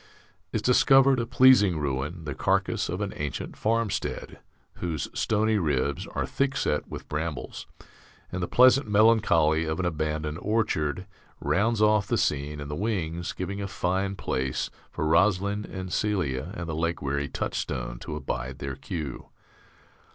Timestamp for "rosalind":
15.06-15.66